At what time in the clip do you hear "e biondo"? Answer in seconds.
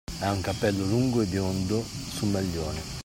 1.21-1.83